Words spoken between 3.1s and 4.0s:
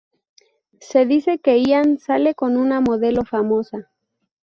famosa.